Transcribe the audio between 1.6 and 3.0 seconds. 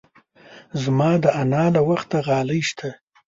له وخته غالۍ شته.